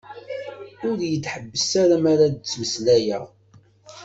[0.87, 3.25] Ur yi-d-ḥebbes ara mi ara d-ttmeslayeɣ.